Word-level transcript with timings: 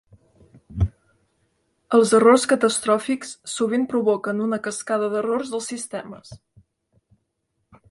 Els 1.97 2.13
errors 2.19 2.45
catastròfics 2.53 3.35
sovint 3.57 3.85
provoquen 3.93 4.43
una 4.49 4.61
cascada 4.69 5.13
d'errors 5.15 5.53
dels 5.55 5.71
sistemes. 5.75 6.35